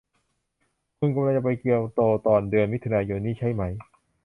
[0.97, 3.63] คุณกำลังจะไปเกียวโตตอนเดือนมิถุนายนนี้ใช่ไหม